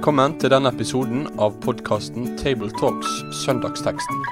[0.00, 4.22] Velkommen til denne episoden av podkasten Tabletalks Søndagsteksten,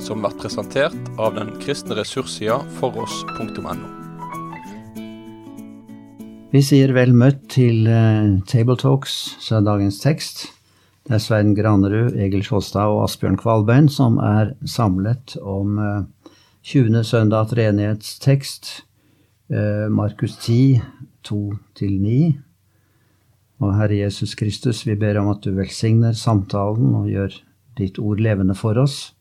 [0.00, 3.74] som blir presentert av den kristne ressurssida foross.no.
[6.48, 10.46] Vi sier vel møtt til uh, Tabletalks Søndagens tekst.
[11.04, 16.34] Det er Svein Granerud, Egil Sjåstad og Asbjørn Kvalbein som er samlet om uh,
[16.64, 17.04] 20.
[17.04, 18.78] søndag treenighetstekst,
[19.52, 20.80] uh, Markus 10,
[21.28, 22.47] 2-9.
[23.58, 27.34] Og Herre Jesus Kristus, vi ber om at du velsigner samtalen og gjør
[27.78, 29.14] ditt ord levende for oss,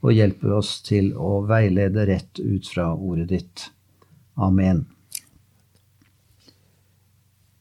[0.00, 3.66] og hjelper oss til å veilede rett ut fra ordet ditt.
[4.40, 4.86] Amen.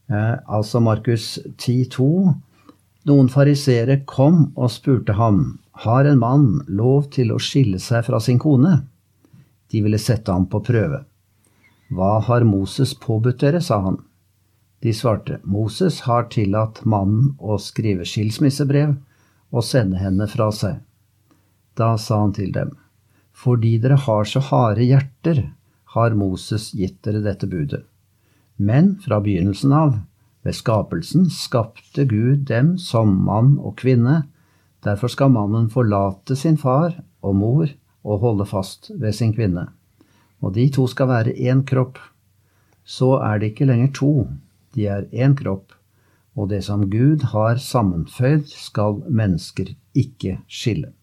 [0.09, 2.07] Eh, altså Markus 10,2.
[3.09, 8.19] Noen fariseere kom og spurte ham, har en mann lov til å skille seg fra
[8.23, 8.81] sin kone?
[9.69, 11.03] De ville sette ham på prøve.
[11.89, 14.01] Hva har Moses påbudt dere, sa han.
[14.79, 18.95] De svarte, Moses har tillatt mannen å skrive skilsmissebrev
[19.51, 20.79] og sende henne fra seg.
[21.75, 22.71] Da sa han til dem,
[23.35, 25.49] fordi dere har så harde hjerter,
[25.95, 27.83] har Moses gitt dere dette budet.
[28.55, 29.97] Men fra begynnelsen av,
[30.43, 34.29] ved skapelsen, skapte Gud dem som mann og kvinne.
[34.83, 37.71] Derfor skal mannen forlate sin far og mor
[38.07, 39.67] og holde fast ved sin kvinne.
[40.39, 41.99] Og de to skal være én kropp.
[42.83, 44.13] Så er det ikke lenger to,
[44.75, 45.73] de er én kropp,
[46.37, 50.93] og det som Gud har sammenføyd, skal mennesker ikke skille.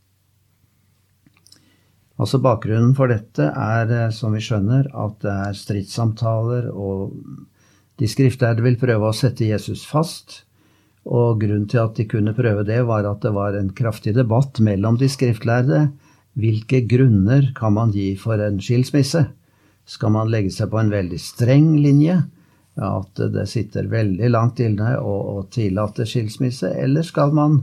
[2.16, 7.12] Altså Bakgrunnen for dette er, eh, som vi skjønner, at det er stridssamtaler, og
[8.00, 10.42] de skriftlærde vil prøve å sette Jesus fast.
[11.06, 14.58] Og grunnen til at de kunne prøve det, var at det var en kraftig debatt
[14.64, 15.90] mellom de skriftlærde.
[16.36, 19.26] Hvilke grunner kan man gi for en skilsmisse?
[19.86, 22.18] Skal man legge seg på en veldig streng linje?
[22.76, 27.58] At det sitter veldig langt inne å, å tillate skilsmisse, eller skal man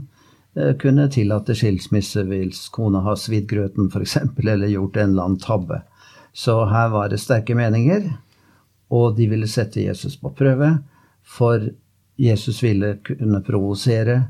[0.58, 5.42] eh, kunne tillate skilsmisse hvis kona har svidd grøten f.eks., eller gjort en eller annen
[5.42, 5.82] tabbe.
[6.34, 8.08] Så her var det sterke meninger,
[8.90, 10.76] og de ville sette Jesus på prøve,
[11.22, 11.62] for
[12.20, 14.24] Jesus ville kunne provosere,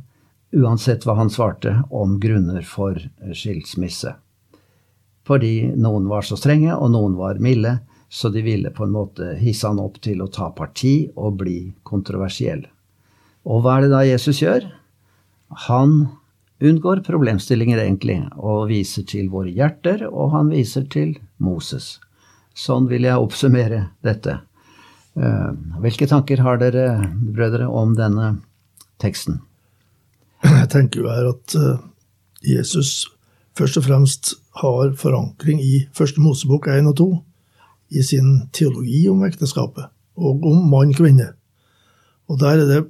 [0.55, 3.01] uansett hva han svarte, om grunner for
[3.33, 4.15] skilsmisse.
[5.25, 7.79] Fordi noen var så strenge, og noen var milde,
[8.15, 11.59] så de ville på en måte hisse han opp til å ta parti og bli
[11.83, 12.61] kontroversiell.
[13.51, 14.69] Og hva er det da Jesus gjør?
[15.67, 15.97] Han
[16.63, 21.97] unngår problemstillinger, egentlig, og viser til våre hjerter, og han viser til Moses.
[22.55, 24.39] Sånn vil jeg oppsummere dette.
[25.19, 25.51] Eh,
[25.83, 26.87] hvilke tanker har dere,
[27.19, 28.31] brødre, om denne
[29.03, 29.43] teksten?
[30.63, 31.85] Jeg tenker jo her at eh,
[32.47, 33.09] Jesus
[33.59, 37.13] først og fremst har forankring i Første Mosebok 1 og 2
[37.95, 41.31] i sin teologi om ekteskapet, og om mann-kvinne.
[42.31, 42.81] Og der er det,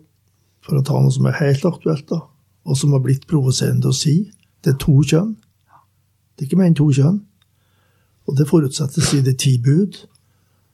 [0.64, 2.22] for å ta noe som er helt aktuelt, da,
[2.64, 4.30] og som har blitt provoserende å si,
[4.64, 5.34] det er to kjønn.
[6.34, 7.18] Det er ikke mer enn to kjønn.
[8.24, 9.98] Og det forutsettes i det ti bud.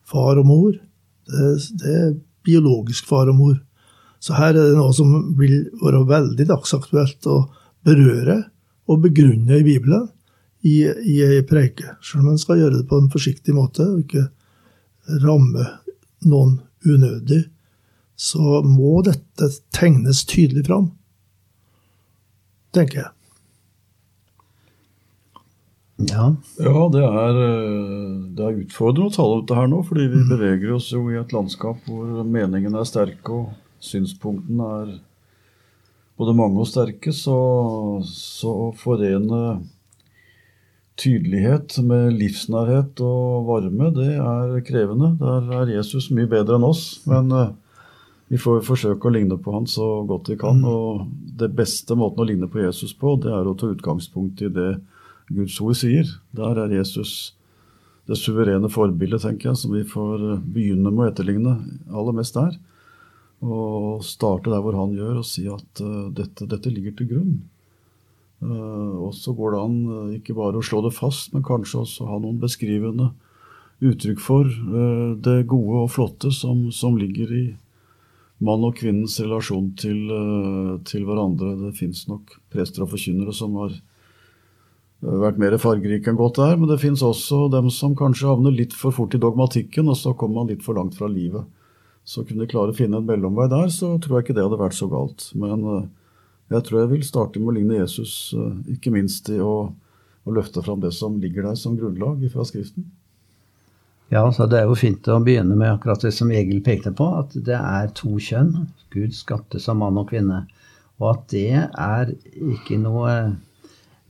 [0.06, 0.76] Far og mor.
[1.26, 1.48] Det,
[1.82, 2.14] det, er
[2.46, 3.58] biologisk far og mor.
[4.22, 7.42] Så her er det noe som vil være veldig dagsaktuelt å
[7.86, 8.38] berøre
[8.90, 10.08] og begrunne i Bibelen
[10.66, 11.96] i, i ei preike.
[12.04, 14.26] Selv om en skal gjøre det på en forsiktig måte og ikke
[15.24, 15.66] ramme
[16.28, 17.44] noen unødig,
[18.20, 20.90] så må dette tegnes tydelig fram,
[22.76, 23.10] tenker jeg.
[26.08, 26.26] Ja.
[26.60, 27.38] ja det, er,
[28.36, 30.30] det er utfordrende å tale om det her nå, fordi vi mm.
[30.32, 33.50] beveger oss jo i et landskap hvor meningene er sterke og
[33.84, 34.94] synspunktene er
[36.20, 37.12] både mange og sterke.
[37.16, 37.36] Så,
[38.08, 39.58] så å forene
[41.00, 45.14] tydelighet med livsnærhet og varme, det er krevende.
[45.20, 46.84] Der er Jesus mye bedre enn oss.
[47.08, 47.50] Men uh,
[48.30, 50.60] vi får forsøke å ligne på han så godt vi kan.
[50.68, 51.06] Og
[51.40, 54.70] det beste måten å ligne på Jesus på, det er å ta utgangspunkt i det
[55.30, 56.08] Guds ord sier.
[56.36, 57.32] Der er Jesus
[58.10, 61.52] det suverene forbildet, tenker jeg, som vi får eh, begynne med å etterligne
[61.94, 62.56] aller mest der.
[63.40, 67.36] Og starte der hvor han gjør, og si at uh, dette, dette ligger til grunn.
[68.40, 71.82] Eh, og så går det an eh, ikke bare å slå det fast, men kanskje
[71.82, 73.10] også ha noen beskrivende
[73.84, 77.44] uttrykk for eh, det gode og flotte som, som ligger i
[78.40, 79.98] mann og kvinnens relasjon til,
[80.88, 81.52] til hverandre.
[81.66, 83.74] Det fins nok prester og forkynnere som har
[85.00, 88.72] vært mer fargerike enn godt er, men det fins også dem som kanskje havner litt
[88.72, 91.44] for fort i dogmatikken, og så kommer man litt for langt fra livet.
[92.08, 94.62] Så kunne de klare å finne en mellomvei der, så tror jeg ikke det hadde
[94.64, 95.28] vært så galt.
[95.36, 95.90] Men
[96.50, 100.34] jeg tror jeg vil starte med å ligne Jesus, eh, ikke minst i å, å
[100.34, 102.88] løfte fram det som ligger der som grunnlag fra Skriften.
[104.10, 107.06] Ja, så Det er jo fint å begynne med akkurat det som Egil pekte på,
[107.20, 108.66] at det er to kjønn.
[108.90, 110.48] Gud skapte som mann og kvinne.
[110.98, 113.36] Og at det er ikke noe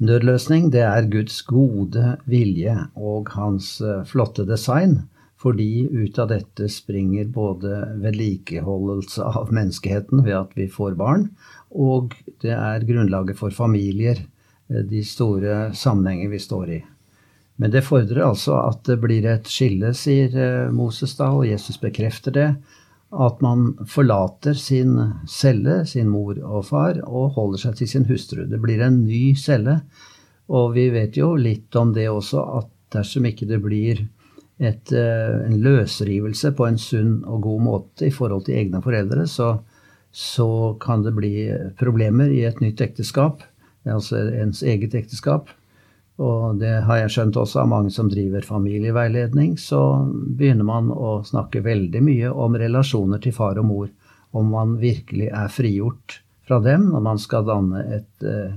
[0.00, 5.02] nødløsning, det er Guds gode vilje og hans eh, flotte design.
[5.40, 11.30] Fordi ut av dette springer både vedlikeholdelse av menneskeheten ved at vi får barn,
[11.70, 14.22] og det er grunnlaget for familier,
[14.70, 16.80] eh, de store sammenhenger vi står i.
[17.60, 21.80] Men det fordrer altså at det blir et skille, sier eh, Moses da, og Jesus
[21.80, 22.48] bekrefter det.
[23.10, 24.94] At man forlater sin
[25.28, 28.46] celle, sin mor og far, og holder seg til sin hustru.
[28.48, 29.80] Det blir en ny celle.
[30.50, 34.06] Og vi vet jo litt om det også, at dersom ikke det blir
[34.60, 39.26] et, eh, en løsrivelse på en sunn og god måte i forhold til egne foreldre,
[39.28, 39.58] så,
[40.12, 41.34] så kan det bli
[41.78, 43.44] problemer i et nytt ekteskap,
[43.86, 45.50] altså ens eget ekteskap.
[46.20, 51.20] Og det har jeg skjønt også av mange som driver familieveiledning, så begynner man å
[51.24, 53.88] snakke veldig mye om relasjoner til far og mor.
[54.36, 58.52] Om man virkelig er frigjort fra dem når man skal danne et, eh,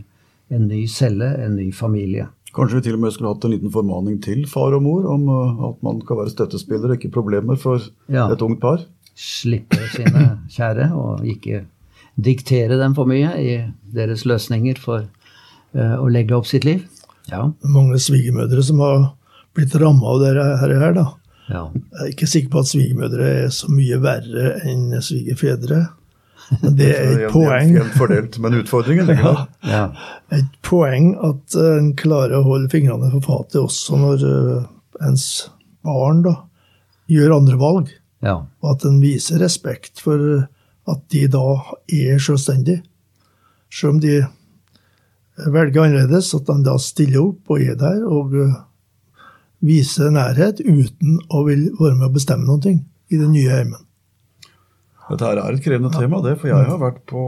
[0.54, 2.28] en ny celle, en ny familie.
[2.54, 5.30] Kanskje vi til og med skulle hatt en liten formaning til far og mor om
[5.32, 7.80] eh, at man kan være støttespiller og ikke problemer for
[8.12, 8.28] ja.
[8.28, 8.84] et ungt par?
[9.14, 11.64] Slippe sine kjære, og ikke
[12.24, 13.58] diktere dem for mye i
[13.94, 16.86] deres løsninger for uh, å legge opp sitt liv.
[17.32, 17.48] Ja.
[17.64, 19.12] Mange svigermødre som har
[19.56, 20.78] blitt ramma av dette her.
[20.82, 21.08] her da.
[21.50, 21.66] Ja.
[21.74, 25.84] Jeg er ikke sikker på at svigermødre er så mye verre enn svigerfedre.
[26.62, 27.74] Men det er et poeng.
[27.78, 29.44] Jevnt fordelt, men utfordringen ligger der.
[29.74, 29.84] Ja.
[30.36, 34.66] Et poeng at en klarer å holde fingrene for fatet også når uh,
[35.08, 35.28] ens
[35.84, 36.36] barn da,
[37.12, 37.94] gjør andre valg.
[38.24, 38.38] Ja.
[38.64, 40.48] Og at en viser respekt for
[40.90, 41.48] at de da
[41.92, 42.84] er selvstendige.
[43.74, 44.22] Selv om de
[45.54, 48.56] velger annerledes, at de da stiller opp og er der og eh,
[49.64, 53.84] viser nærhet uten å vil være med å bestemme noe i den nye heimen.
[55.10, 56.00] Dette er et krevende ja.
[56.00, 57.24] tema, det, for jeg har vært på,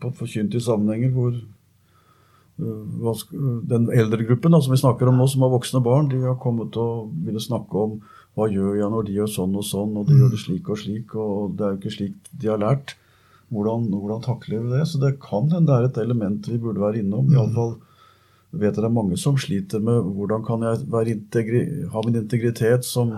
[0.00, 3.24] på forkynt i sammenhenger hvor uh,
[3.66, 6.38] den eldre gruppen da, som vi snakker om nå, som har voksne barn, de har
[6.42, 7.98] kommet og ville snakke om
[8.36, 10.20] hva gjør jeg når de gjør sånn og sånn, og de mm.
[10.20, 12.96] gjør det slik og slik, og det er jo ikke slik de har lært.
[13.54, 14.82] Hvordan, hvordan, takler vi det?
[14.90, 17.30] Så det kan hende det er et element vi burde være innom.
[17.30, 17.36] Mm.
[17.36, 17.76] Iallfall
[18.56, 23.14] vet jeg det er mange som sliter med hvordan kan jeg ha min integritet som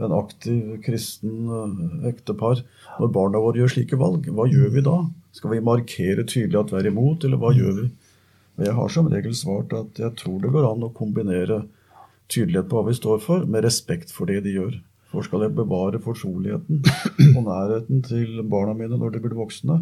[0.00, 2.62] en aktiv kristen uh, ektepar
[2.98, 4.28] når barna våre gjør slike valg.
[4.32, 4.96] Hva gjør vi da?
[5.36, 7.90] Skal vi markere tydelig at vi er imot, eller hva gjør vi?
[8.60, 11.62] Jeg har som regel svart at jeg tror det går an å kombinere
[12.30, 14.76] tydelighet på hva vi står for, med respekt for det de gjør.
[15.10, 16.84] For skal jeg bevare fortroligheten
[17.36, 19.80] og nærheten til barna mine når de blir voksne,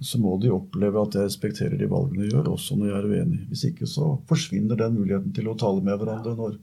[0.00, 3.08] så må de oppleve at jeg respekterer de valgene de gjør, også når jeg er
[3.10, 3.40] uenig.
[3.50, 6.56] Hvis ikke så forsvinner den muligheten til å tale med hverandre når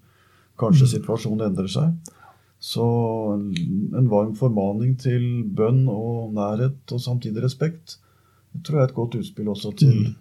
[0.57, 0.91] kanskje mm.
[0.95, 2.15] situasjonen endrer seg.
[2.57, 2.87] Så
[3.37, 7.99] en varm formaning til bønn og nærhet og samtidig respekt
[8.57, 10.15] det tror jeg er et godt utspill også til mm.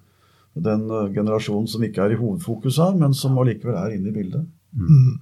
[0.66, 4.16] den eh, generasjonen som ikke er i hovedfokus her, men som allikevel er inne i
[4.16, 4.44] bildet.
[4.76, 5.18] Mm.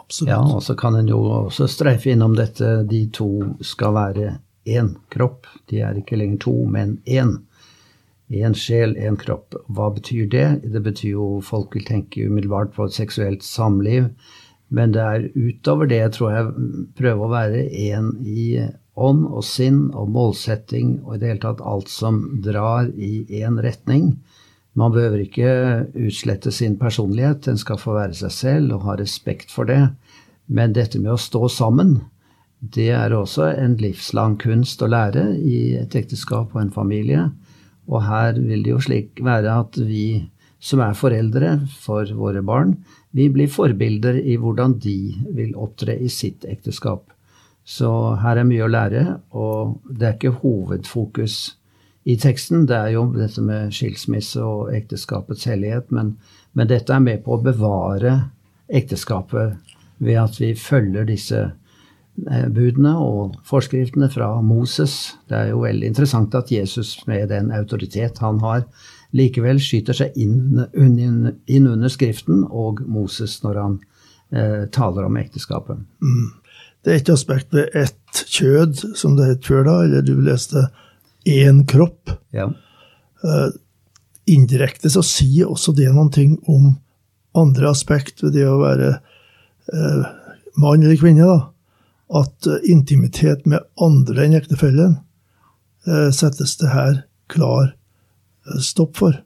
[0.00, 0.30] Absolutt.
[0.32, 3.30] Ja, og så kan en jo også streife innom dette de to
[3.64, 4.34] skal være
[4.68, 5.46] én kropp.
[5.70, 7.36] De er ikke lenger to, men én.
[8.32, 9.56] Én sjel, én kropp.
[9.68, 10.46] Hva betyr det?
[10.72, 14.08] Det betyr jo folk vil tenke umiddelbart på et seksuelt samliv.
[14.72, 16.52] Men det er utover det, tror jeg,
[16.96, 18.46] prøve å være én i
[18.96, 23.60] ånd og sinn og målsetting og i det hele tatt alt som drar i én
[23.64, 24.14] retning.
[24.78, 25.50] Man behøver ikke
[26.00, 29.82] utslette sin personlighet, den skal få være seg selv og ha respekt for det.
[30.48, 31.98] Men dette med å stå sammen,
[32.62, 37.26] det er også en livslang kunst å lære i et ekteskap og en familie.
[37.90, 40.22] Og her vil det jo slik være at vi
[40.62, 42.76] som er foreldre for våre barn,
[43.10, 44.98] vi blir forbilder i hvordan de
[45.34, 47.10] vil opptre i sitt ekteskap.
[47.66, 47.90] Så
[48.22, 49.02] her er mye å lære,
[49.34, 51.56] og det er ikke hovedfokus
[52.04, 52.66] i teksten.
[52.66, 56.16] Det er jo dette med skilsmisse og ekteskapets hellighet, men,
[56.52, 58.16] men dette er med på å bevare
[58.72, 59.58] ekteskapet
[60.02, 65.14] ved at vi følger disse eh, budene og forskriftene fra Moses.
[65.30, 68.66] Det er jo veldig interessant at Jesus med den autoritet han har,
[69.12, 73.80] likevel skyter seg inn, inn under Skriften og Moses når han
[74.32, 75.84] eh, taler om ekteskapet.
[76.02, 76.30] Mm.
[76.82, 80.64] Det er et aspekt ved ett kjød, som det het før da, eller du leste
[81.28, 82.10] én kropp.
[82.34, 82.48] Ja.
[83.22, 83.50] Uh,
[84.26, 86.74] indirekte så sier også det noen ting om
[87.38, 88.96] andre aspekt ved det å være
[89.72, 90.04] uh,
[90.58, 91.26] mann eller kvinne.
[91.26, 91.38] da,
[92.22, 95.00] At uh, intimitet med andre enn ektefellen
[95.82, 96.92] settes det her
[97.26, 97.72] klar
[98.62, 99.16] stopp for.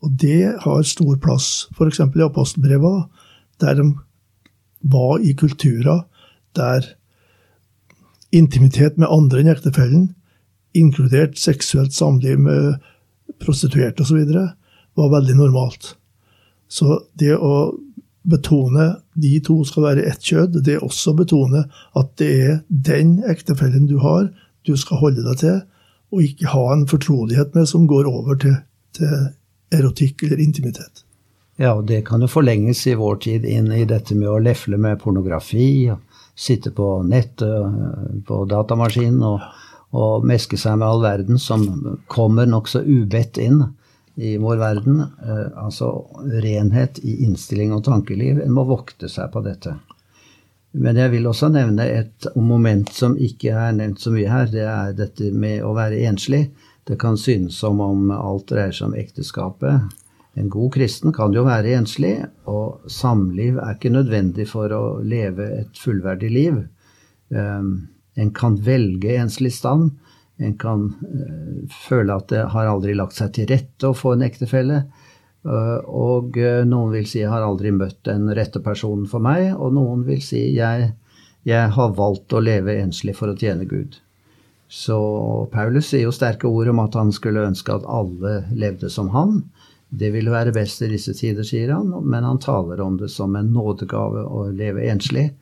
[0.00, 1.98] Og det har stor plass, f.eks.
[2.00, 3.02] i apostelbrevet,
[3.60, 3.84] der de
[4.80, 6.06] var i kulturer
[6.56, 6.86] der
[8.32, 10.08] intimitet med andre enn ektefellen
[10.76, 12.80] inkludert seksuelt samliv med
[13.40, 14.24] prostituerte osv.,
[14.98, 15.94] var veldig normalt.
[16.68, 17.72] Så det å
[18.30, 21.64] betone de to skal være ett kjød, det er også å betone
[21.98, 24.28] at det er den ektefellen du har,
[24.66, 25.60] du skal holde deg til,
[26.10, 28.58] og ikke ha en fortrolighet med som går over til,
[28.96, 29.30] til
[29.74, 31.04] erotikk eller intimitet.
[31.60, 34.78] Ja, og det kan jo forlenges i vår tid inn i dette med å lefle
[34.80, 36.00] med pornografi, og
[36.40, 39.44] sitte på nettet, eh, på datamaskinen og,
[39.96, 41.66] og meske seg med all verden som
[42.10, 43.64] kommer nokså ubedt inn
[44.20, 45.00] i vår verden.
[45.00, 45.92] Eh, altså
[46.42, 48.42] renhet i innstilling og tankeliv.
[48.44, 49.76] En må vokte seg på dette.
[50.70, 54.50] Men jeg vil også nevne et moment som ikke er nevnt så mye her.
[54.52, 56.44] Det er dette med å være enslig.
[56.86, 59.90] Det kan synes som om alt dreier seg om ekteskapet.
[60.38, 65.48] En god kristen kan jo være enslig, og samliv er ikke nødvendig for å leve
[65.58, 66.60] et fullverdig liv.
[67.34, 69.92] Um, en kan velge enslig stand.
[70.40, 74.26] En kan uh, føle at det har aldri lagt seg til rette å få en
[74.26, 74.84] ektefelle.
[75.44, 79.54] Uh, og uh, noen vil si 'jeg har aldri møtt den rette personen for meg',
[79.56, 80.92] og noen vil si 'jeg,
[81.44, 84.00] jeg har valgt å leve enslig for å tjene Gud'.
[84.70, 84.96] Så
[85.52, 89.42] Paulus sier jo sterke ord om at han skulle ønske at alle levde som han.
[89.90, 93.34] Det ville være best i disse tider, sier han, men han taler om det som
[93.34, 95.32] en nådegave å leve enslig.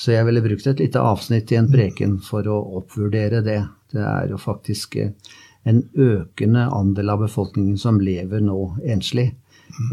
[0.00, 3.60] Så jeg ville brukt et lite avsnitt i en preken for å oppvurdere det.
[3.92, 5.10] Det er jo faktisk eh,
[5.68, 9.34] en økende andel av befolkningen som lever nå enslig.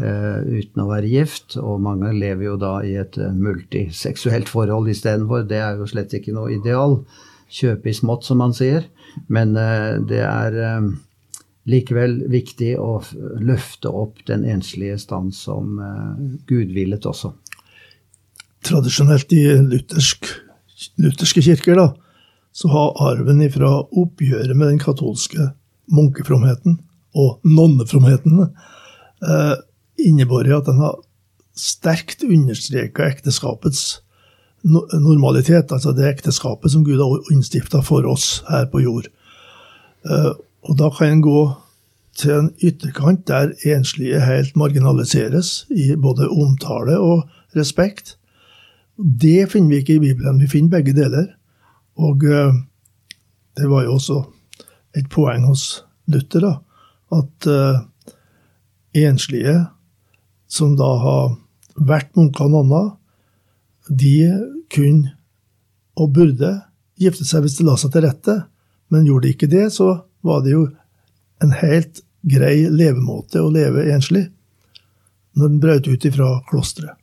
[0.02, 4.88] Uh, uten å være gift, og mange lever jo da i et uh, multiseksuelt forhold
[4.90, 5.44] istedenfor.
[5.46, 6.98] Det er jo slett ikke noe ideal.
[7.46, 8.88] Kjøpe i smått, som man sier.
[9.30, 10.58] Men uh, det er
[11.68, 12.96] likevel viktig å
[13.44, 15.76] løfte opp den enslige stand som
[16.48, 17.34] Gud villet også
[18.66, 20.28] tradisjonelt i luthersk,
[20.98, 21.88] lutherske kirker, da,
[22.52, 25.50] så har arven ifra oppgjøret med den katolske
[25.94, 26.80] munkefromheten
[27.18, 29.54] og nonnefromheten eh,
[30.08, 30.98] innebåret at den har
[31.58, 34.00] sterkt understreka ekteskapets
[34.62, 39.08] normalitet, altså det ekteskapet som Gud har innstifta for oss her på jord.
[40.06, 40.32] Eh,
[40.68, 41.40] og da kan en gå
[42.18, 48.17] til en ytterkant der enslige helt marginaliseres i både omtale og respekt.
[48.98, 50.40] Det finner vi ikke i Bibelen.
[50.42, 51.30] Vi finner begge deler.
[51.98, 52.54] Og uh,
[53.58, 54.22] det var jo også
[54.98, 56.54] et poeng hos Luther, da,
[57.18, 58.14] at uh,
[58.96, 59.58] enslige
[60.48, 61.36] som da har
[61.76, 62.90] vært munker og nonner,
[63.88, 64.14] de
[64.72, 65.12] kunne
[65.98, 66.52] og burde
[66.98, 68.36] gifte seg hvis det la seg til rette,
[68.88, 69.90] men gjorde de ikke det, så
[70.24, 70.64] var det jo
[71.44, 74.26] en helt grei levemåte å leve enslig
[75.38, 76.96] når den brøt ut ifra klosteret.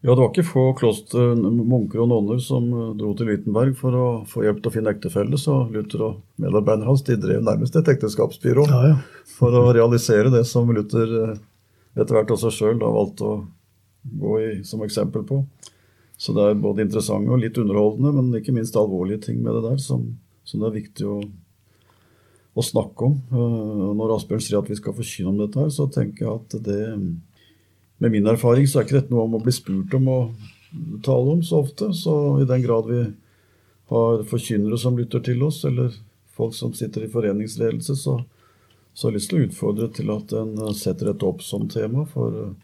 [0.00, 3.96] Ja, det var ikke få kloster, munker og nonner som eh, dro til Wittenberg for
[3.96, 7.76] å få hjelp til å finne ektefelle, så Luther og medarbeiderne hans de drev nærmest
[7.76, 9.26] et ekteskapsbyrå ja, ja.
[9.36, 11.36] for å realisere det som Luther eh,
[12.00, 13.36] etter hvert også sjøl valgte å
[14.24, 15.42] gå i som eksempel på.
[16.16, 19.66] Så det er både interessante og litt underholdende, men ikke minst alvorlige ting med det
[19.68, 20.06] der som,
[20.48, 21.18] som det er viktig å,
[22.56, 23.20] å snakke om.
[23.36, 26.62] Eh, når Asbjørn sier at vi skal forkynne om dette, her, så tenker jeg at
[26.64, 26.84] det
[28.00, 30.20] med min erfaring så er ikke dette noe om å bli spurt om å
[31.04, 31.90] tale om så ofte.
[31.92, 33.02] Så i den grad vi
[33.92, 35.92] har forkynnere som lytter til oss, eller
[36.36, 38.16] folk som sitter i foreningsledelse, så,
[38.94, 42.06] så har jeg lyst til å utfordre til at en setter dette opp som tema.
[42.08, 42.54] For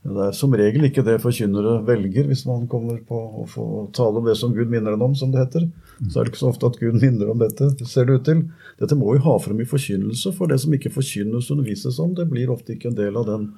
[0.00, 3.64] det er som regel ikke det forkynnere velger hvis man kommer på å få
[3.96, 5.70] tale om det som Gud minner en om, som det heter.
[6.02, 8.44] Så er det ikke så ofte at Gud minner om dette, ser det ut til.
[8.80, 12.28] Dette må vi ha frem i forkynnelse, for det som ikke forkynnes undervises om, det
[12.28, 13.50] blir ofte ikke en del av den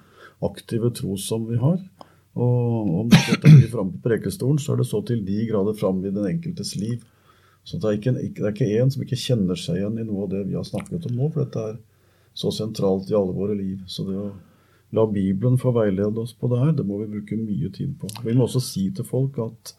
[0.46, 1.78] aktive tro som vi har.
[2.32, 6.08] Og om dette blir framme på prekestolen, så er det så til de grader framme
[6.08, 7.02] i den enkeltes liv.
[7.64, 10.24] Så det er, ikke, det er ikke en som ikke kjenner seg igjen i noe
[10.24, 11.76] av det vi har snakket om nå, for dette er
[12.34, 13.84] så sentralt i alle våre liv.
[13.86, 14.32] Så det å
[14.96, 18.10] la Bibelen få veilede oss på det her, det må vi bruke mye tid på.
[18.24, 19.74] Vi må også si til folk at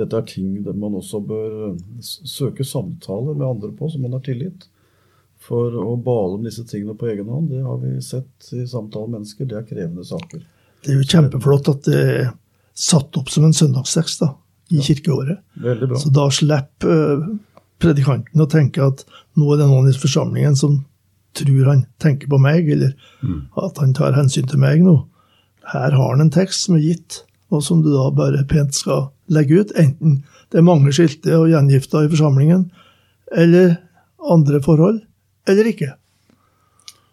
[0.00, 4.66] dette er ting man også bør søke samtale med andre på, som man har tillit.
[5.40, 9.08] For å bale om disse tingene på egen hånd, det har vi sett i samtale
[9.08, 10.42] med mennesker, det er krevende saker.
[10.84, 12.28] Det er jo kjempeflott at det er
[12.76, 14.34] satt opp som en søndagstekst da,
[14.70, 15.40] i ja, kirkeåret.
[15.64, 16.00] Veldig bra.
[16.00, 17.32] Så da slipper uh,
[17.80, 19.04] predikanten å tenke at
[19.38, 20.82] nå er det noen i forsamlingen som
[21.36, 23.42] tror han tenker på meg, eller mm.
[23.64, 24.96] at han tar hensyn til meg nå.
[25.70, 29.08] Her har han en tekst som er gitt, og som du da bare pent skal
[29.32, 29.74] legge ut.
[29.78, 30.20] Enten
[30.50, 32.66] det er mange skilte og gjengifter i forsamlingen,
[33.30, 33.78] eller
[34.30, 35.00] andre forhold
[35.48, 35.94] eller ikke?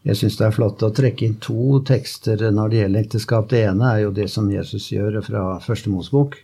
[0.08, 3.50] Jeg syns det er flott å trekke inn to tekster når det gjelder ekteskap.
[3.52, 6.38] Det ene er jo det som Jesus gjør fra Første Mosebok.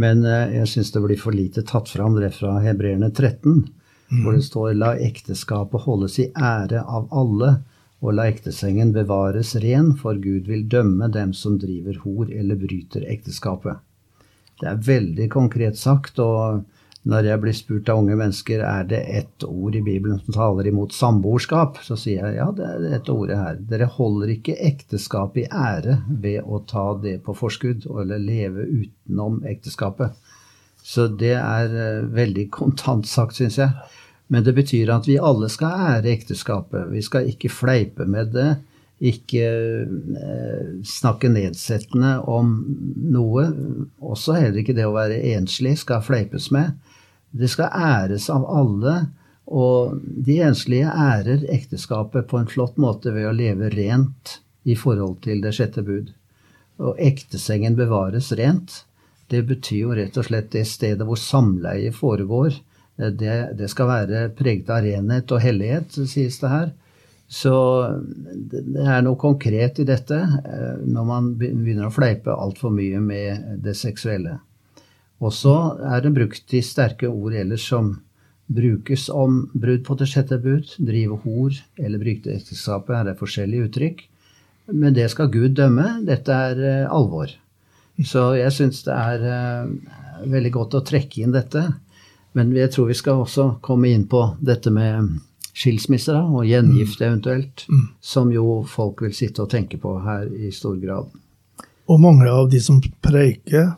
[0.00, 4.22] Men eh, jeg syns det blir for lite tatt fram det fra Hebreerne 13, mm.
[4.24, 7.58] hvor det står 'la ekteskapet holdes i ære av alle',
[8.04, 13.06] og la ektesengen bevares ren, for Gud vil dømme dem som driver hor eller bryter
[13.08, 13.80] ekteskapet.
[14.60, 16.64] Det er veldig konkret sagt, og
[17.04, 20.70] når jeg blir spurt av unge mennesker er det ett ord i Bibelen som taler
[20.70, 23.58] imot samboerskap, så sier jeg ja, det er dette ordet her.
[23.68, 29.42] Dere holder ikke ekteskap i ære ved å ta det på forskudd eller leve utenom
[29.50, 30.16] ekteskapet.
[30.84, 33.72] Så det er eh, veldig kontant sagt, syns jeg.
[34.32, 36.88] Men det betyr at vi alle skal ære ekteskapet.
[36.92, 38.48] Vi skal ikke fleipe med det.
[39.04, 42.56] Ikke eh, snakke nedsettende om
[43.12, 43.46] noe.
[44.00, 46.72] Også heller ikke det å være enslig skal fleipes med.
[47.34, 48.96] Det skal æres av alle.
[49.44, 55.18] Og de enslige ærer ekteskapet på en flott måte ved å leve rent i forhold
[55.26, 56.14] til det sjette bud.
[56.80, 58.84] Og ektesengen bevares rent.
[59.28, 62.56] Det betyr jo rett og slett det stedet hvor samleie foregår
[62.96, 66.72] Eh, det, det, skal være preget av renhet og hellighet, sies det her.
[67.34, 67.54] Så
[68.52, 73.62] det er noe konkret i dette eh, når man begynner å fleipe altfor mye med
[73.64, 74.38] det seksuelle.
[75.22, 75.54] Og så
[75.92, 77.94] er det brukt i sterke ord ellers som
[78.46, 83.68] brukes om brudd på det sjette bud, drive hor eller bryte ekteskapet, er det forskjellige
[83.70, 84.02] uttrykk.
[84.74, 86.00] Men det skal Gud dømme.
[86.04, 87.32] Dette er eh, alvor.
[88.04, 89.68] Så jeg syns det er
[90.26, 91.62] veldig godt å trekke inn dette.
[92.34, 95.18] Men jeg tror vi skal også komme inn på dette med
[95.54, 97.06] skilsmisse da, og gjengift mm.
[97.06, 97.84] eventuelt, mm.
[98.02, 101.12] som jo folk vil sitte og tenke på her i stor grad.
[101.86, 103.76] Og mange av de som preiker,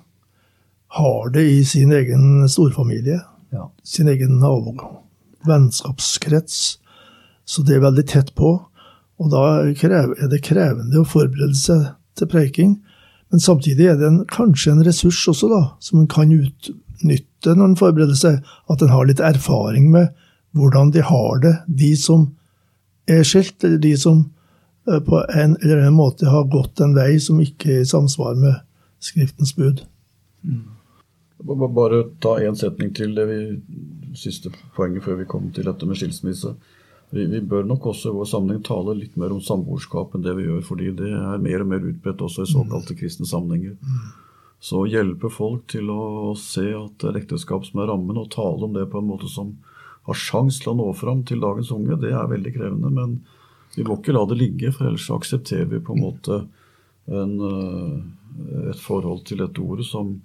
[0.88, 3.20] har det i sin egen storfamilie.
[3.52, 3.70] Ja.
[3.84, 4.74] Sin egen nabo,
[5.46, 6.78] vennskapskrets.
[7.44, 8.56] Så det er veldig tett på.
[9.16, 11.88] Og da er det krevende å forberede seg
[12.18, 12.76] til preiking.
[13.32, 17.72] Men samtidig er det en, kanskje en ressurs også, da, som en kan utnytte når
[17.72, 18.38] en forbereder seg.
[18.70, 20.12] At en har litt erfaring med
[20.56, 22.30] hvordan de har det, de som
[23.10, 24.22] er skilt, eller de som
[24.88, 28.38] eh, på en eller annen måte har gått en vei som ikke er i samsvar
[28.40, 28.62] med
[29.06, 29.82] Skriftens bud.
[30.42, 30.75] Mm.
[31.46, 33.38] Bare ta én setning til det vi,
[34.18, 36.54] siste poenget før vi kommer til dette med skilsmisse.
[37.14, 40.34] Vi, vi, bør nok også i vår sammenheng tale litt mer om samboerskap enn det
[40.38, 43.76] vi gjør, fordi det er mer og mer utbredt også i såkalte kristne sammenhenger.
[44.58, 48.32] Så å hjelpe folk til å se at det er ekteskap som er rammen, og
[48.34, 49.54] tale om det på en måte som
[50.08, 52.90] har sjans til å nå fram til dagens unge, det er veldig krevende.
[52.94, 53.18] Men
[53.76, 56.40] vi må ikke la det ligge, for ellers aksepterer vi på en måte
[57.06, 60.16] en, eh, et forhold til dette ordet som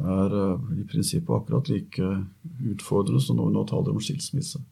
[0.00, 2.08] er eh, i prinsippet akkurat like
[2.72, 4.62] utfordrende som når vi nå taler om skilsmisse.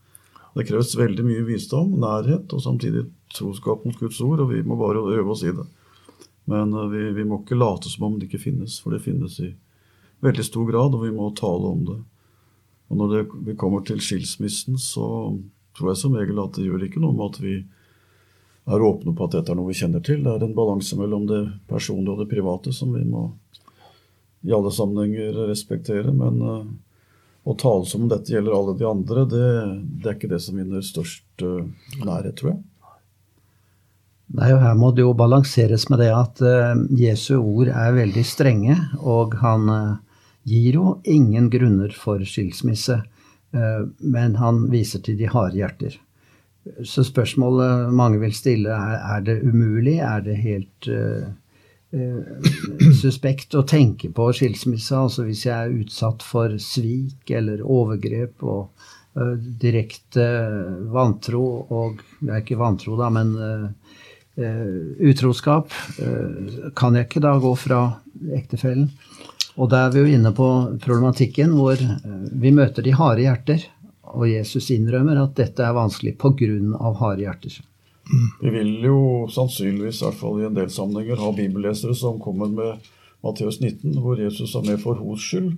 [0.52, 4.76] Det kreves veldig mye visdom, nærhet og samtidig troskap mot Guds ord, og vi må
[4.76, 5.66] bare øve oss i det.
[6.50, 9.38] Men eh, vi, vi, må ikke late som om det ikke finnes, for det finnes
[9.40, 9.52] i
[10.22, 12.00] veldig stor grad, og vi må tale om det.
[12.92, 15.06] Og når det, vi kommer til skilsmissen, så
[15.78, 17.54] tror jeg som regel at det gjør ikke noe med at vi
[18.68, 20.20] er åpne på at dette er noe vi kjenner til.
[20.22, 23.30] Det er en balanse mellom det personlige og det private som vi må
[24.42, 26.12] i alle sammenhenger respektere.
[26.14, 26.66] Men uh,
[27.44, 29.48] å tale som om dette gjelder alle de andre, det,
[30.02, 31.64] det er ikke det som vinner størst uh,
[32.02, 32.60] nærhet, tror jeg.
[34.32, 38.24] Nei, og Her må det jo balanseres med det at uh, Jesu ord er veldig
[38.26, 39.98] strenge, og han uh,
[40.48, 45.98] gir jo ingen grunner for skilsmisse, uh, men han viser til de harde hjerter.
[46.86, 49.96] Så spørsmålet mange vil stille, er, er det umulig?
[49.98, 51.28] Er det helt Eh,
[53.02, 54.96] suspekt å tenke på skilsmisse.
[54.96, 58.86] Altså hvis jeg er utsatt for svik eller overgrep og
[59.18, 60.26] uh, direkte
[60.92, 63.66] vantro og Det er ikke vantro, da, men uh,
[64.40, 64.78] uh,
[65.10, 65.72] utroskap.
[66.74, 67.84] kan jeg ikke da gå fra
[68.36, 68.88] ektefellen?
[69.60, 70.48] Og da er vi jo inne på
[70.80, 71.76] problematikken hvor
[72.40, 73.66] vi møter de harde hjerter.
[74.16, 76.48] Og Jesus innrømmer at dette er vanskelig pga.
[77.00, 77.60] harde hjerter.
[78.40, 78.96] Vi vil jo
[79.32, 82.90] sannsynligvis, i hvert fall i en del sammenhenger, ha bibellesere som kommer med
[83.24, 85.52] Matteus 19, hvor Jesus er med for hos skyld.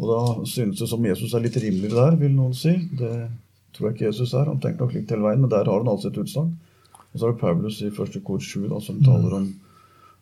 [0.00, 2.74] Og da synes det som Jesus er litt rimeligere der, vil noen si.
[2.98, 3.12] Det
[3.76, 4.48] tror jeg ikke Jesus er.
[4.48, 6.54] Han tenker nok litt hele veien, men der har han altså et utsagn.
[7.12, 9.48] Og så er det Paulus i første kor 7 da, som taler om,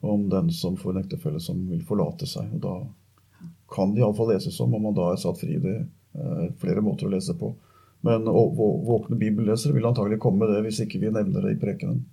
[0.07, 2.51] om den som får en ektefelle som vil forlate seg.
[2.59, 2.77] Og da
[3.71, 5.59] kan det iallfall leses som om man da er satt fri.
[5.63, 5.77] Det
[6.19, 7.53] er flere måter å lese på.
[8.07, 12.05] Men våkne bibellesere vil antagelig komme med det hvis ikke vi nevner det i prekenen.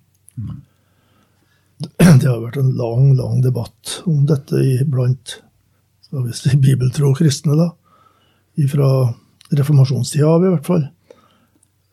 [1.78, 5.38] Det har vært en lang, lang debatt om dette blant
[6.34, 7.70] si, bibeltro kristne, da.
[8.68, 8.90] Fra
[9.54, 10.88] reformasjonstida av, i hvert fall.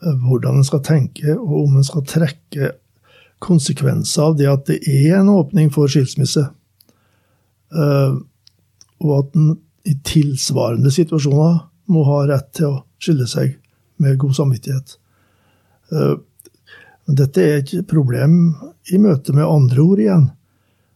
[0.02, 2.74] Hvordan en skal tenke, og om en skal trekke
[3.44, 6.48] konsekvenser av det at det er en åpning for skilsmisse.
[7.76, 8.18] Eh,
[9.06, 9.54] og at en
[9.86, 11.60] i tilsvarende situasjoner
[11.94, 13.60] må ha rett til å skille seg
[14.02, 14.98] med god samvittighet.
[15.92, 16.16] Eh,
[17.06, 18.56] dette er et problem
[18.92, 20.30] i møte med andre ord igjen,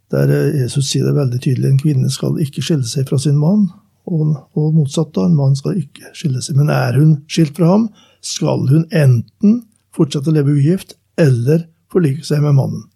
[0.09, 3.67] der Jesus sier det veldig tydelig en kvinne skal ikke skille seg fra sin mann,
[4.09, 4.39] og,
[4.73, 6.57] motsatt, da, en mann skal ikke skille seg.
[6.57, 7.89] Men er hun skilt fra ham,
[8.25, 9.59] skal hun enten
[9.93, 12.88] fortsette å leve ugift eller forlike seg med mannen.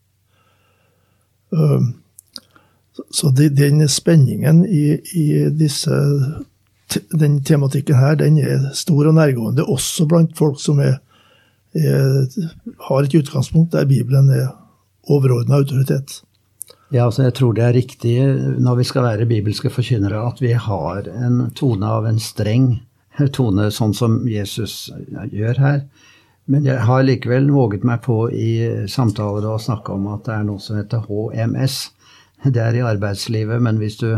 [3.13, 5.93] Så den spenningen i, i disse,
[7.19, 10.99] den tematikken her, den er stor og nærgående, også blant folk som er,
[11.73, 12.27] er,
[12.87, 14.51] har et utgangspunkt der Bibelen er
[15.09, 16.21] overordna autoritet.
[16.93, 18.15] Ja, altså jeg tror det er riktig
[18.61, 22.75] når vi skal være bibelske forkynnere, at vi har en tone av en streng
[23.33, 24.91] tone, sånn som Jesus
[25.31, 25.81] gjør her.
[26.45, 30.47] Men jeg har likevel våget meg på i samtaler å snakke om at det er
[30.47, 31.77] noe som heter HMS.
[32.43, 34.09] Det er i arbeidslivet, men hvis du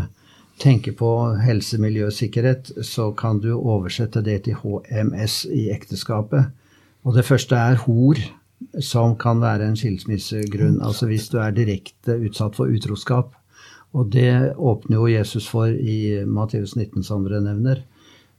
[0.62, 1.12] tenker på
[1.44, 6.52] helse, miljø, sikkerhet, så kan du oversette det til HMS i ekteskapet.
[7.06, 8.20] Og det første er hor,
[8.82, 10.80] som kan være en skilsmissegrunn.
[10.82, 13.36] Altså hvis du er direkte utsatt for utroskap.
[13.96, 17.84] Og det åpner jo Jesus for i Matteus 19, som dere nevner.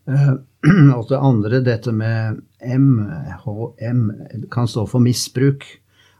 [0.08, 0.32] Eh,
[0.96, 3.06] og det andre, dette med M,
[3.44, 4.02] HM,
[4.52, 5.64] kan stå for misbruk.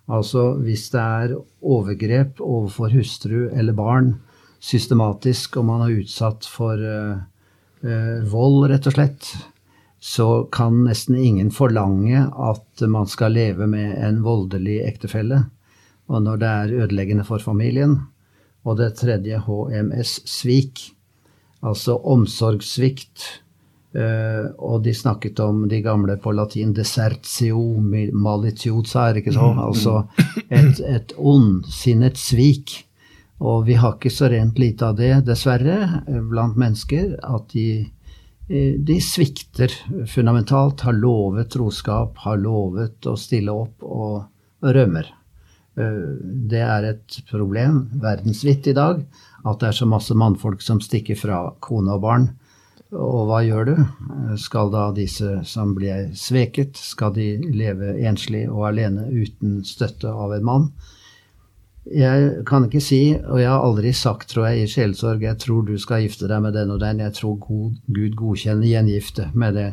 [0.06, 1.34] Altså hvis det er
[1.66, 4.14] overgrep overfor hustru eller barn
[4.62, 7.18] systematisk, og man er utsatt for uh,
[7.84, 9.30] uh, vold, rett og slett,
[10.02, 15.46] så kan nesten ingen forlange at man skal leve med en voldelig ektefelle.
[16.06, 17.96] Og når det er ødeleggende for familien.
[18.66, 20.84] Og det tredje, HMS, svik.
[21.66, 23.42] Altså omsorgssvikt
[23.96, 27.78] Uh, og de snakket om de gamle på latin 'desertio
[28.12, 29.46] malitiosa', er ikke så?
[29.46, 29.62] Mm, mm.
[29.68, 29.94] Altså
[30.50, 32.74] et, et ondsinnet svik.
[33.44, 37.84] Og vi har ikke så rent lite av det, dessverre, blant mennesker, at de,
[38.48, 39.72] eh, de svikter
[40.08, 44.24] fundamentalt, har lovet troskap, har lovet å stille opp og
[44.64, 45.12] rømmer.
[45.76, 46.16] Uh,
[46.48, 49.02] det er et problem verdensvidt i dag
[49.44, 52.30] at det er så masse mannfolk som stikker fra kone og barn
[52.94, 53.76] og hva gjør du?
[54.38, 60.36] Skal da disse som blir sveket, skal de leve enslig og alene uten støtte av
[60.36, 60.68] en mann?
[61.86, 65.62] Jeg kan ikke si, og jeg har aldri sagt, tror jeg, i sjelesorg, jeg tror
[65.68, 69.54] du skal gifte deg med den og den, jeg tror God, Gud godkjenner gjengifte med
[69.54, 69.68] det.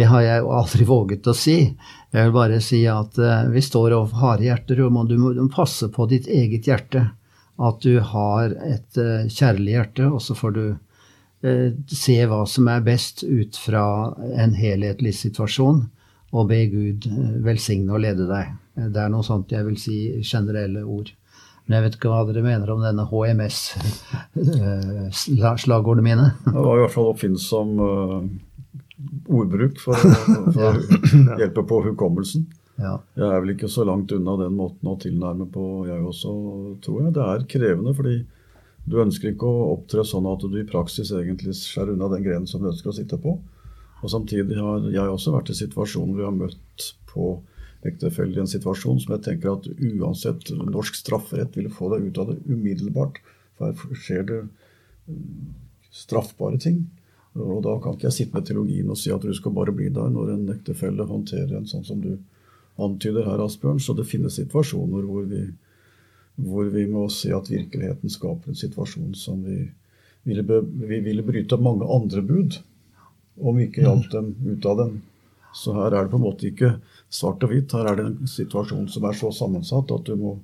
[0.00, 1.58] Det har jeg jo aldri våget å si.
[2.14, 5.04] Jeg vil bare si at uh, vi står overfor harde hjerter, og du må,
[5.36, 7.10] du må passe på ditt eget hjerte.
[7.60, 12.72] At du har et uh, kjærlig hjerte, og så får du uh, se hva som
[12.72, 13.84] er best ut fra
[14.32, 15.84] en helhetlig situasjon,
[16.30, 17.04] og be Gud
[17.44, 18.56] velsigne og lede deg.
[18.80, 21.10] Det er noe sånt jeg vil si generelle ord.
[21.70, 26.34] Men jeg vet ikke hva dere mener om denne HMS-slagordene mine.
[26.42, 27.68] Det var i hvert fall oppfinnsom
[29.30, 29.94] ordbruk for,
[30.50, 30.74] for å
[31.38, 32.48] hjelpe på hukommelsen.
[32.80, 32.96] Ja.
[33.14, 36.30] Jeg er vel ikke så langt unna den måten å tilnærme på, jeg også,
[36.82, 37.14] tror jeg.
[37.14, 38.26] Det er krevende, fordi
[38.90, 42.50] du ønsker ikke å opptre sånn at du i praksis egentlig skjærer unna den grenen
[42.50, 43.36] som du ønsker å sitte på.
[44.00, 47.38] Og Samtidig har jeg også vært i situasjonen vi har møtt på
[47.88, 52.20] ektefelle i en situasjon som jeg tenker at uansett norsk strafferett ville få deg ut
[52.20, 53.20] av det umiddelbart.
[53.56, 55.54] For her skjer det mm,
[56.02, 56.82] straffbare ting.
[57.38, 59.88] Og da kan ikke jeg sitte med teologien og si at du skal bare bli
[59.94, 62.14] der når en ektefelle håndterer en sånn som du
[62.80, 63.80] antyder her, Asbjørn.
[63.82, 65.44] Så det finnes situasjoner hvor vi
[66.40, 69.58] hvor vi må se at virkeligheten skaper en situasjon som vi
[70.28, 72.60] ville, vi ville bryte mange andre bud
[73.40, 74.94] om vi ikke hjalp dem ut av den.
[75.56, 76.74] Så her er det på en måte ikke
[77.10, 77.74] svart og hvitt.
[77.74, 80.36] Her er det en situasjon som er så sammensatt at du må,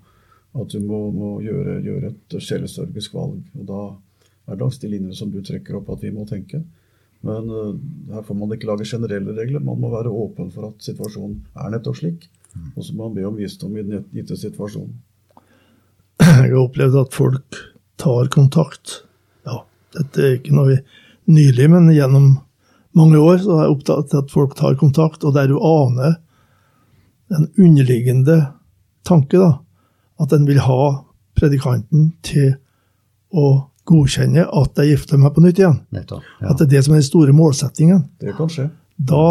[0.57, 3.39] at du må, må gjøre, gjøre, et sjelesørgisk valg.
[3.59, 3.83] Og da
[4.47, 6.63] er det langs de linjene som du trekker opp, at vi må tenke.
[7.27, 7.75] Men uh,
[8.15, 9.63] her får man ikke lage generelle regler.
[9.65, 12.29] Man må være åpen for at situasjonen er nettopp slik.
[12.75, 14.95] Og så må man be om visdom i den gitte situasjonen.
[16.23, 17.59] Jeg har opplevd at folk
[18.01, 19.01] tar kontakt.
[19.47, 19.63] Ja,
[19.97, 20.79] dette er ikke noe
[21.29, 22.29] nylig, men gjennom
[22.97, 26.17] mange år så er jeg opptatt at folk tar kontakt, og der du aner
[27.35, 28.39] en underliggende
[29.07, 29.59] tanke, da,
[30.23, 30.83] at en vil ha
[31.37, 32.55] predikanten til
[33.37, 35.79] å godkjenne at jeg gifter meg på nytt igjen.
[35.95, 36.51] Nettopp, ja.
[36.51, 38.07] At det er det som er den store målsettingen.
[38.23, 38.69] Det kan skje.
[38.97, 39.27] Da,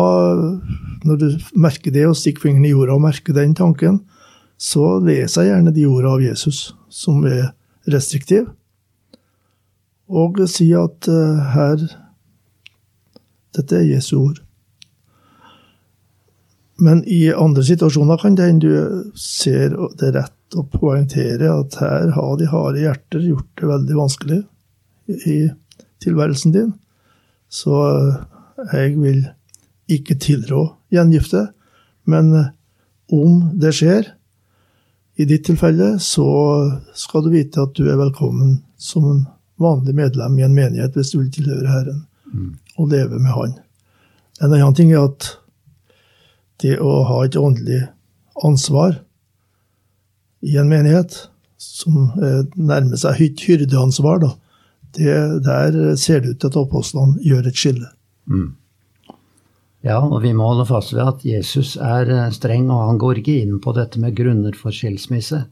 [1.08, 4.04] når du merker det og stikker fingeren i jorda og merker den tanken,
[4.62, 6.60] så leser jeg gjerne de ordene av Jesus
[6.94, 7.50] som er
[7.92, 8.54] restriktive,
[10.06, 11.82] og sier at uh, her
[13.56, 14.42] Dette er Jesu ord.
[16.78, 18.72] Men i andre situasjoner kan det du
[19.20, 24.42] ser det rett å poengtere at her har de harde hjerter gjort det veldig vanskelig
[25.32, 25.38] i
[26.04, 26.74] tilværelsen din.
[27.48, 27.76] Så
[28.74, 29.24] jeg vil
[29.92, 31.48] ikke tilrå gjengifte.
[32.06, 32.34] Men
[33.12, 34.12] om det skjer,
[35.16, 36.26] I ditt tilfelle så
[36.92, 39.22] skal du vite at du er velkommen som en
[39.56, 42.02] vanlig medlem i en menighet hvis du vil tilhøre Herren
[42.78, 43.58] og leve med Han.
[44.42, 45.30] En annen ting er at
[46.64, 47.84] det å ha et åndelig
[48.44, 49.00] ansvar
[50.46, 51.16] i en menighet,
[51.58, 54.34] som eh, nærmer seg hyrdeansvar, da,
[54.96, 57.90] det, der ser det ut til at apostlene gjør et skille.
[59.86, 63.22] Ja, og vi må holde fast ved at Jesus er eh, streng, og han går
[63.22, 65.46] ikke inn på dette med grunner for skilsmisse.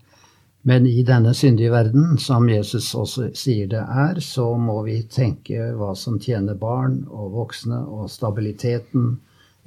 [0.65, 5.73] Men i denne syndige verden, som Jesus også sier det er, så må vi tenke
[5.75, 9.17] hva som tjener barn og voksne, og stabiliteten,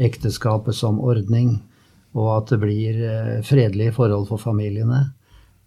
[0.00, 1.58] ekteskapet som ordning,
[2.16, 5.02] og at det blir eh, fredelige forhold for familiene.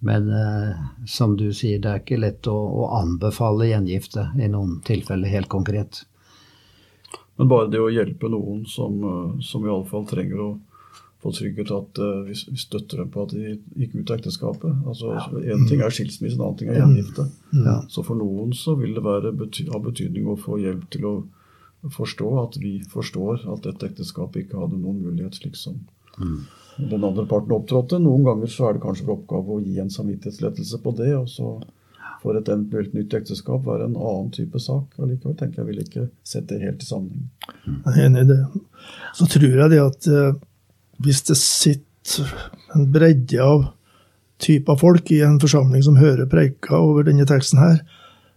[0.02, 4.80] Men eh, som du sier, det er ikke lett å, å anbefale gjengifte i noen
[4.88, 6.08] tilfeller, helt konkret.
[7.38, 10.50] Men bare det å hjelpe noen som, eh, som iallfall trenger å
[11.20, 14.86] få trygghet at uh, vi, vi støtter dem på at de gikk ut av ekteskapet.
[14.88, 17.28] Altså, En ting er skilsmisse, en annen ting er gjengifte.
[17.58, 17.80] Ja.
[17.92, 21.16] Så for noen så vil det være bety ha betydning å få hjelp til å
[21.96, 25.80] forstå at vi forstår at dette ekteskapet ikke hadde noen mulighet slik som
[26.20, 28.00] den andre parten opptrådte.
[28.04, 31.30] Noen ganger så er det kanskje vår oppgave å gi en samvittighetslettelse på det, og
[31.32, 31.58] så
[32.20, 34.92] for et eventuelt nytt ekteskap være en annen type sak.
[35.00, 37.30] Allikevel tenker jeg vil ikke sette det helt i sammenheng.
[37.64, 38.40] Jeg er enig i det.
[39.16, 40.34] Så tror jeg det at eh,
[41.04, 42.32] hvis det sitter
[42.76, 43.66] en bredde av
[44.40, 47.82] typer folk i en forsamling som hører preika over denne teksten her,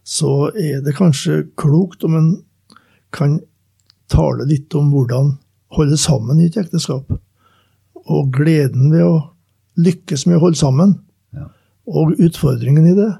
[0.03, 2.31] så er det kanskje klokt om en
[3.14, 3.38] kan
[4.11, 5.37] tale litt om hvordan
[5.77, 7.07] holde sammen i et ekteskap.
[8.03, 9.16] Og gleden ved å
[9.79, 10.96] lykkes med å holde sammen.
[11.33, 11.48] Ja.
[11.88, 13.11] Og utfordringen i det.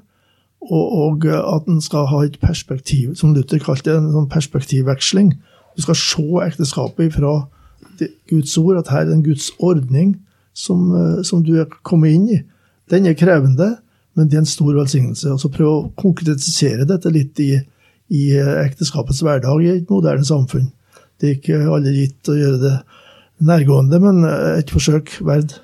[0.63, 5.33] Og, og at en skal ha et perspektiv, som Luther kalte det, en sånn perspektivveksling.
[5.75, 7.33] Du skal se ekteskapet fra
[8.29, 10.15] Guds ord, at her er en Guds ordning
[10.53, 12.41] som, eh, som du er kommet inn i.
[12.89, 13.77] Den er krevende,
[14.15, 15.31] men det er en stor velsignelse.
[15.33, 17.51] Og så prøve å konkretisere dette litt i,
[18.13, 20.71] i eh, ekteskapets hverdag i et moderne samfunn.
[21.19, 22.75] Det er ikke alle gitt å gjøre det
[23.43, 25.57] nærgående, men eh, et forsøk verd.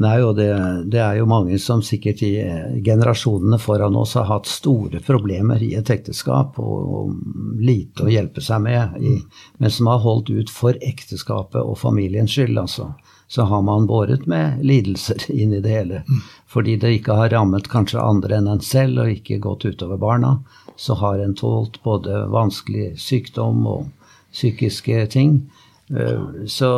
[0.00, 0.48] Nei, og det,
[0.88, 5.60] det er jo mange som sikkert i eh, generasjonene foran oss har hatt store problemer
[5.60, 9.18] i et ekteskap og, og lite å hjelpe seg med, i,
[9.60, 12.94] men som har holdt ut for ekteskapet og familiens skyld, altså.
[13.32, 16.02] Så har man båret med lidelser inn i det hele.
[16.48, 20.38] Fordi det ikke har rammet kanskje andre enn en selv og ikke gått utover barna,
[20.76, 23.90] så har en tålt både vanskelig sykdom og
[24.32, 25.42] psykiske ting.
[25.90, 26.68] Eh, Så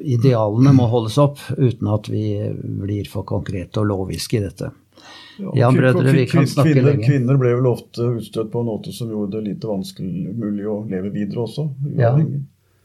[0.00, 2.24] idealene må holdes opp uten at vi
[2.62, 4.70] blir for konkrete og loviske i dette.
[5.56, 7.06] Ja, brødre, vi kan snakke kvinner, lenge.
[7.08, 10.80] Kvinner ble vel ofte utstøtt på en måte som gjorde det lite vanskelig mulig å
[10.88, 11.70] leve videre også.
[11.96, 12.12] Ja.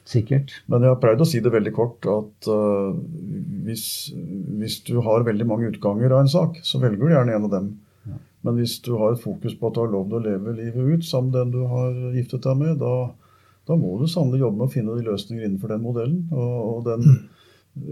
[0.06, 0.54] Sikkert.
[0.70, 2.94] Men jeg har prøvd å si det veldig kort at uh,
[3.65, 3.86] hvis,
[4.62, 7.56] hvis du har veldig mange utganger av en sak, så velger du gjerne en av
[7.58, 7.72] dem.
[8.46, 11.00] Men hvis du har et fokus på at du har lov til å leve livet
[11.00, 12.94] ut sammen med den du har giftet deg med, da,
[13.65, 16.21] da må du sannelig jobbe med å finne de løsninger innenfor den modellen.
[16.34, 17.17] Og, og den,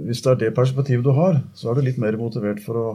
[0.07, 2.87] Hvis det er det perspektivet du har, så er du litt mer motivert for å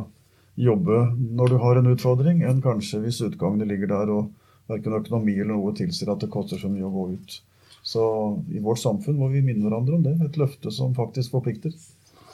[0.59, 4.33] jobbe når du har en utfordring, enn kanskje hvis utgangene ligger der og
[4.69, 7.39] verken økonomi eller noe tilsier at det koster så mye å gå ut.
[7.89, 8.03] Så
[8.53, 10.17] i vårt samfunn må vi minne hverandre om det.
[10.27, 11.73] Et løfte som faktisk forplikter.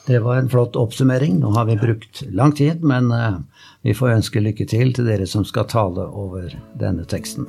[0.07, 1.39] Det var en flott oppsummering.
[1.41, 3.41] Nå har vi brukt lang tid, men eh,
[3.87, 7.49] vi får ønske lykke til til dere som skal tale over denne teksten.